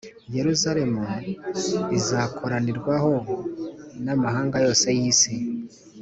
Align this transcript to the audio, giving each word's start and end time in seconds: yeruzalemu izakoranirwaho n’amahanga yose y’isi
yeruzalemu 0.35 1.03
izakoranirwaho 1.97 3.11
n’amahanga 4.05 4.55
yose 4.65 4.87
y’isi 4.97 5.33